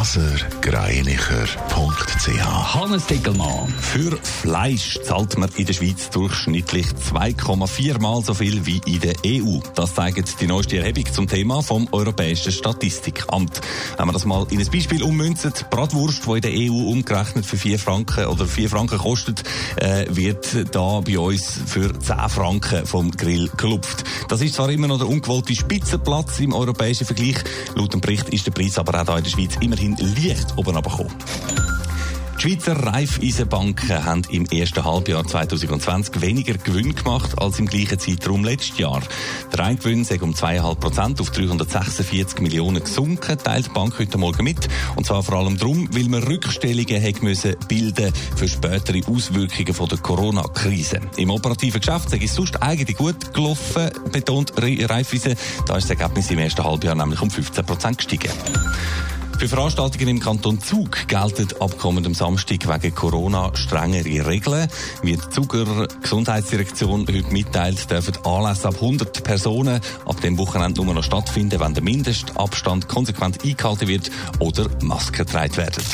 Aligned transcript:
blasergreinicher.ch 0.00 2.74
Hannes 2.74 3.06
Dickelmann. 3.06 3.68
Für 3.80 4.18
Fleisch 4.22 4.98
zahlt 5.04 5.36
man 5.36 5.50
in 5.56 5.66
der 5.66 5.74
Schweiz 5.74 6.08
durchschnittlich 6.08 6.86
2,4 7.12 8.00
Mal 8.00 8.24
so 8.24 8.32
viel 8.32 8.64
wie 8.64 8.80
in 8.86 9.00
der 9.00 9.12
EU. 9.26 9.58
Das 9.74 9.94
zeigt 9.94 10.40
die 10.40 10.46
neueste 10.46 10.78
Erhebung 10.78 11.04
zum 11.12 11.28
Thema 11.28 11.62
vom 11.62 11.86
Europäischen 11.92 12.50
Statistikamt. 12.50 13.60
Wenn 13.98 14.06
man 14.06 14.14
das 14.14 14.24
mal 14.24 14.46
in 14.48 14.60
ein 14.60 14.70
Beispiel 14.70 15.02
ummünzen, 15.02 15.52
Bratwurst, 15.68 16.26
die 16.26 16.32
in 16.32 16.40
der 16.40 16.52
EU 16.52 16.92
umgerechnet 16.92 17.44
für 17.44 17.58
4 17.58 17.78
Franken 17.78 18.24
oder 18.24 18.46
4 18.46 18.70
Franken 18.70 18.96
kostet, 18.96 19.42
äh, 19.76 20.06
wird 20.08 20.74
da 20.74 21.02
bei 21.02 21.18
uns 21.18 21.60
für 21.66 21.92
10 21.92 22.30
Franken 22.30 22.86
vom 22.86 23.10
Grill 23.10 23.50
gelupft. 23.58 24.04
Das 24.30 24.40
ist 24.40 24.54
zwar 24.54 24.70
immer 24.70 24.88
noch 24.88 24.96
der 24.96 25.08
ungewollte 25.08 25.54
Spitzenplatz 25.54 26.40
im 26.40 26.54
europäischen 26.54 27.04
Vergleich. 27.04 27.36
Laut 27.74 27.92
dem 27.92 28.00
Bericht 28.00 28.30
ist 28.30 28.46
der 28.46 28.52
Preis 28.52 28.78
aber 28.78 28.98
auch 28.98 29.04
hier 29.04 29.18
in 29.18 29.24
der 29.24 29.30
Schweiz 29.30 29.58
immerhin 29.60 29.89
leicht 29.98 30.56
oben 30.56 30.76
runtergekommen. 30.76 31.14
Die 32.42 32.48
Schweizer 32.48 32.74
Raiffeisenbanken 32.74 34.02
haben 34.02 34.22
im 34.30 34.46
ersten 34.46 34.82
Halbjahr 34.82 35.26
2020 35.26 36.22
weniger 36.22 36.54
Gewinn 36.54 36.94
gemacht 36.94 37.38
als 37.38 37.58
im 37.58 37.66
gleichen 37.66 37.98
Zeitraum 37.98 38.44
letztes 38.44 38.78
Jahr. 38.78 39.02
Der 39.52 39.58
Reingewinn 39.58 40.00
ist 40.00 40.22
um 40.22 40.32
2,5 40.32 40.74
Prozent 40.76 41.20
auf 41.20 41.28
346 41.32 42.40
Millionen 42.40 42.82
gesunken, 42.82 43.36
teilt 43.36 43.66
die 43.66 43.70
Bank 43.70 43.98
heute 43.98 44.16
Morgen 44.16 44.42
mit. 44.42 44.70
Und 44.96 45.04
zwar 45.04 45.22
vor 45.22 45.34
allem 45.34 45.58
darum, 45.58 45.86
weil 45.92 46.08
man 46.08 46.22
Rückstellungen 46.22 47.02
hat 47.02 47.22
müssen 47.22 47.56
bilden 47.68 48.10
für 48.36 48.48
spätere 48.48 49.06
Auswirkungen 49.06 49.74
von 49.74 49.90
der 49.90 49.98
Corona-Krise. 49.98 51.00
Im 51.18 51.28
operativen 51.28 51.82
Geschäft 51.82 52.10
ist 52.14 52.24
es 52.24 52.34
sonst 52.34 52.62
eigentlich 52.62 52.96
gut 52.96 53.34
gelaufen, 53.34 53.90
betont 54.12 54.54
Raiffeisen. 54.56 55.36
Da 55.66 55.76
ist 55.76 55.90
das 55.90 56.00
Ergebnis 56.00 56.30
im 56.30 56.38
ersten 56.38 56.64
Halbjahr 56.64 56.94
nämlich 56.94 57.20
um 57.20 57.30
15 57.30 57.66
Prozent 57.66 57.98
gestiegen. 57.98 58.30
Für 59.40 59.48
Veranstaltungen 59.48 60.08
im 60.08 60.20
Kanton 60.20 60.60
Zug 60.60 61.08
gelten 61.08 61.48
ab 61.60 61.78
kommendem 61.78 62.12
Samstag 62.12 62.68
wegen 62.68 62.94
Corona 62.94 63.50
strengere 63.54 64.26
Regeln. 64.26 64.68
Wie 65.00 65.16
die 65.16 65.30
Zuger 65.30 65.88
Gesundheitsdirektion 66.02 67.06
heute 67.08 67.32
mitteilt, 67.32 67.90
dürfen 67.90 68.18
Anlässe 68.26 68.68
ab 68.68 68.74
100 68.74 69.24
Personen 69.24 69.80
ab 70.04 70.20
dem 70.20 70.36
Wochenende 70.36 70.84
nur 70.84 70.92
noch 70.92 71.02
stattfinden, 71.02 71.58
wenn 71.58 71.72
der 71.72 71.82
Mindestabstand 71.82 72.86
konsequent 72.86 73.42
eingehalten 73.42 73.88
wird 73.88 74.10
oder 74.40 74.68
Masken 74.82 75.24
getragen 75.24 75.56
werden. 75.56 75.84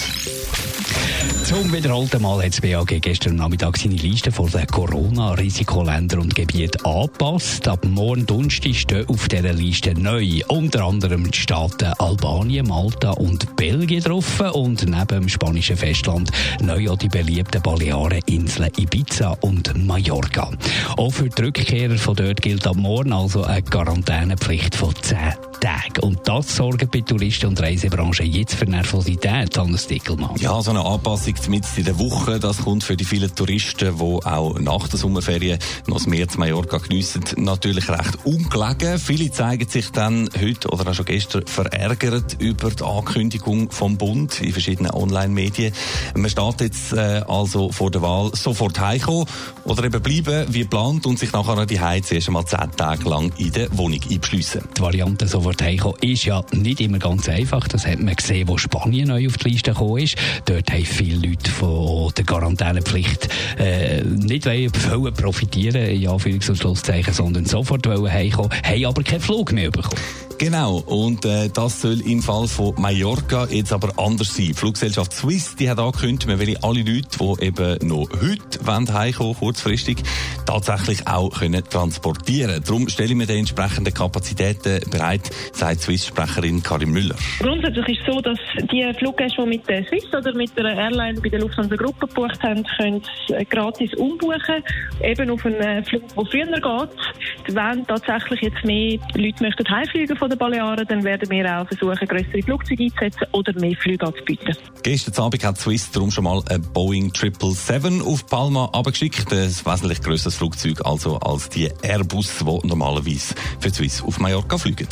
Zum 1.44 1.72
wiederholten 1.72 2.22
Mal 2.22 2.44
hat 2.44 2.52
das 2.52 2.60
BAG 2.60 3.00
gestern 3.00 3.36
Nachmittag 3.36 3.76
seine 3.76 3.94
Liste 3.94 4.32
von 4.32 4.50
den 4.50 4.66
Corona-Risikoländern 4.66 6.20
und 6.20 6.34
Gebieten 6.34 6.84
angepasst. 6.84 7.68
Ab 7.68 7.84
morgen 7.84 8.26
Donnerstag 8.26 8.74
stehen 8.74 9.08
auf 9.08 9.28
dieser 9.28 9.52
Liste 9.52 9.94
neu 9.94 10.40
unter 10.48 10.84
anderem 10.84 11.30
die 11.30 11.38
Staaten 11.38 11.92
Albanien, 11.98 12.66
Malta 12.66 13.12
und 13.12 13.54
Belgien 13.56 14.02
drauf 14.02 14.40
und 14.40 14.84
neben 14.86 15.06
dem 15.06 15.28
spanischen 15.28 15.76
Festland 15.76 16.30
neu 16.60 16.90
auch 16.90 16.98
die 16.98 17.08
beliebten 17.08 17.62
Baleareninseln 17.62 18.72
Ibiza 18.76 19.36
und 19.40 19.86
Mallorca. 19.86 20.50
Auch 20.96 21.12
für 21.12 21.28
die 21.28 21.42
Rückkehrer 21.42 21.96
von 21.96 22.16
dort 22.16 22.42
gilt 22.42 22.66
ab 22.66 22.76
morgen 22.76 23.12
also 23.12 23.44
eine 23.44 23.62
Quarantänepflicht 23.62 24.74
von 24.74 24.94
10 25.00 25.16
Tage. 25.60 26.00
Und 26.02 26.20
das 26.24 26.56
sorgt 26.56 26.90
bei 26.90 27.00
Touristen 27.00 27.46
und 27.46 27.60
Reisebranche 27.60 28.22
jetzt 28.22 28.54
für 28.54 28.66
Nervosität, 28.66 29.56
Hannes 29.56 29.86
Dickelmann. 29.86 30.36
Ja, 30.38 30.60
so 30.62 30.70
eine 30.70 30.84
Anpassung 30.84 31.34
mitten 31.48 31.66
in 31.76 31.84
der 31.84 31.98
Woche, 31.98 32.38
das 32.38 32.58
kommt 32.58 32.84
für 32.84 32.96
die 32.96 33.04
vielen 33.04 33.34
Touristen, 33.34 33.96
die 33.96 34.02
auch 34.02 34.58
nach 34.58 34.88
der 34.88 34.98
Sommerferien 34.98 35.58
noch 35.86 35.96
das 35.96 36.06
Meer 36.06 36.28
zu 36.28 36.38
Mallorca 36.38 36.78
geniessen, 36.78 37.24
natürlich 37.36 37.88
recht 37.88 38.18
ungelegen. 38.24 38.98
Viele 38.98 39.30
zeigen 39.30 39.68
sich 39.68 39.90
dann 39.90 40.28
heute 40.40 40.68
oder 40.68 40.90
auch 40.90 40.94
schon 40.94 41.06
gestern 41.06 41.46
verärgert 41.46 42.36
über 42.40 42.70
die 42.70 42.84
Ankündigung 42.84 43.70
vom 43.70 43.96
Bund 43.96 44.40
in 44.40 44.52
verschiedenen 44.52 44.92
Online-Medien. 44.92 45.72
Man 46.14 46.30
steht 46.30 46.60
jetzt 46.60 46.92
äh, 46.92 47.22
also 47.26 47.72
vor 47.72 47.90
der 47.90 48.02
Wahl 48.02 48.30
sofort 48.34 48.78
heimkommen 48.78 49.26
oder 49.64 49.84
eben 49.84 50.02
bleiben 50.02 50.46
wie 50.52 50.60
geplant 50.60 51.06
und 51.06 51.18
sich 51.18 51.32
nachher 51.32 51.64
die 51.66 51.80
Heiz 51.80 52.10
erst 52.10 52.28
einmal 52.28 52.44
zehn 52.44 52.70
Tage 52.76 53.08
lang 53.08 53.32
in 53.36 53.52
der 53.52 53.76
Wohnung 53.76 54.00
einbeschliessen. 54.10 54.62
Die 54.76 54.80
Variante 54.80 55.26
sofort 55.46 55.62
heimkommen 55.62 55.96
ist 56.00 56.24
ja 56.24 56.44
nicht 56.52 56.80
immer 56.80 56.98
ganz 56.98 57.28
einfach. 57.28 57.68
Das 57.68 57.86
hat 57.86 58.00
man 58.00 58.16
gesehen, 58.16 58.48
wo 58.48 58.58
Spanien 58.58 59.06
neu 59.06 59.28
auf 59.28 59.38
die 59.38 59.50
Liste 59.50 59.70
gekommen. 59.70 60.08
Dort 60.44 60.72
haben 60.72 60.84
viele 60.84 61.28
Leute 61.28 61.48
von 61.52 62.12
der 62.16 62.24
Quarantänepflicht 62.24 63.28
äh, 63.56 64.02
nicht 64.02 64.44
wollen 64.44 65.14
profitieren, 65.14 65.82
in 65.82 66.08
Anführungs- 66.08 66.48
und 66.50 66.56
Schlusszeichen, 66.56 67.14
sondern 67.14 67.44
sofort 67.44 67.86
wollen 67.86 68.12
haben 68.12 68.84
aber 68.86 69.02
keinen 69.04 69.20
Flug 69.20 69.52
mehr 69.52 69.70
bekommen. 69.70 70.25
Genau, 70.38 70.82
und 70.84 71.24
äh, 71.24 71.48
das 71.48 71.80
soll 71.80 72.00
im 72.02 72.20
Fall 72.20 72.46
von 72.46 72.74
Mallorca 72.76 73.46
jetzt 73.50 73.72
aber 73.72 73.92
anders 73.96 74.34
sein. 74.34 74.48
Die 74.48 74.54
Fluggesellschaft 74.54 75.14
Swiss 75.14 75.56
die 75.56 75.70
hat 75.70 75.78
angekündigt, 75.78 76.28
man 76.28 76.38
will 76.38 76.56
alle 76.60 76.80
Leute, 76.80 77.08
die 77.18 77.44
eben 77.46 77.88
noch 77.88 78.06
heute 78.12 78.66
wollen, 78.66 78.92
heimkommen 78.92 79.34
kurzfristig, 79.34 79.96
tatsächlich 80.44 81.06
auch 81.06 81.30
können 81.30 81.64
transportieren 81.64 82.62
Darum 82.62 82.86
stellen 82.88 83.18
wir 83.18 83.26
die 83.26 83.38
entsprechenden 83.38 83.94
Kapazitäten 83.94 84.90
bereit, 84.90 85.22
sagt 85.52 85.80
Swiss-Sprecherin 85.80 86.62
Karin 86.62 86.90
Müller. 86.90 87.16
Grundsätzlich 87.38 87.98
ist 87.98 88.06
es 88.06 88.14
so, 88.14 88.20
dass 88.20 88.38
die 88.70 88.92
Fluggäste, 88.98 89.42
die 89.42 89.48
mit 89.48 89.66
der 89.68 89.84
Swiss 89.86 90.04
oder 90.12 90.34
mit 90.34 90.56
der 90.58 90.66
Airline 90.66 91.18
bei 91.18 91.30
der 91.30 91.40
Lufthansa-Gruppe 91.40 92.08
gebucht 92.08 92.42
haben, 92.42 92.62
können 92.76 93.02
gratis 93.48 93.94
umbuchen, 93.94 94.62
eben 95.02 95.30
auf 95.30 95.46
einen 95.46 95.82
Flug, 95.84 96.02
der 96.14 96.26
früher 96.26 96.46
geht. 96.60 97.54
Wenn 97.56 97.86
tatsächlich 97.86 98.40
jetzt 98.42 98.64
mehr 98.64 98.98
Leute 99.14 99.42
möchten 99.42 99.68
heimfliegen 99.70 100.16
von 100.16 100.25
den 100.28 100.38
Balearen, 100.38 100.86
dann 100.86 101.04
werden 101.04 101.30
wir 101.30 101.60
auch 101.60 101.66
versuchen, 101.66 102.06
größere 102.06 102.42
Flugzeuge 102.42 102.84
einzusetzen 102.84 103.26
oder 103.32 103.52
mehr 103.58 103.76
Flüge 103.76 104.06
anzubieten. 104.06 104.56
Gestern 104.82 105.24
Abend 105.24 105.44
hat 105.44 105.58
Swiss 105.58 105.90
darum 105.90 106.10
schon 106.10 106.24
mal 106.24 106.42
ein 106.48 106.62
Boeing 106.62 107.12
777 107.14 108.06
auf 108.06 108.26
Palma 108.26 108.66
abgeschickt. 108.72 109.32
Ein 109.32 109.48
wesentlich 109.48 110.00
grösseres 110.02 110.36
Flugzeug 110.36 110.84
also 110.84 111.18
als 111.18 111.48
die 111.48 111.70
Airbus, 111.82 112.38
die 112.38 112.66
normalerweise 112.66 113.34
für 113.60 113.70
Swiss 113.70 114.02
auf 114.02 114.18
Mallorca 114.18 114.58
fliegen. 114.58 114.88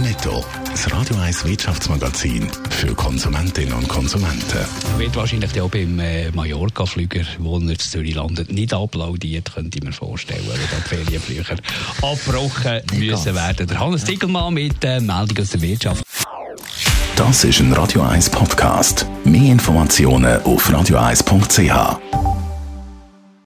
Netto, 0.00 0.44
das 0.70 0.90
Radio 0.92 1.16
1 1.16 1.44
Wirtschaftsmagazin 1.44 2.48
für 2.70 2.94
Konsumentinnen 2.94 3.74
und 3.74 3.88
Konsumenten. 3.88 4.58
Wird 4.96 5.14
wahrscheinlich 5.14 5.60
auch 5.60 5.68
beim 5.68 5.98
äh, 5.98 6.30
Mallorca-Flüger, 6.30 7.22
wo 7.38 7.56
er 7.58 7.62
in 7.62 7.78
Zürich 7.78 8.14
landet, 8.14 8.50
nicht 8.50 8.72
applaudiert, 8.72 9.54
könnte 9.54 9.78
ich 9.78 9.84
mir 9.84 9.92
vorstellen, 9.92 10.44
weil 10.48 10.58
die 10.58 10.88
Ferienflüger 10.88 11.56
abgebrochen 12.02 12.80
müssen 12.98 13.34
werden. 13.34 13.66
Der 13.66 13.80
Hannes 13.80 14.04
Dickelmann 14.04 14.54
mit 14.54 14.82
der 14.82 14.96
äh, 14.96 15.00
Meldung 15.00 15.38
aus 15.38 15.50
der 15.50 15.60
Wirtschaft. 15.60 16.02
Das 17.16 17.44
ist 17.44 17.60
ein 17.60 17.72
Radio 17.72 18.02
1 18.02 18.30
Podcast. 18.30 19.06
Mehr 19.24 19.52
Informationen 19.52 20.42
auf 20.42 20.70
radio1.ch. 20.70 22.29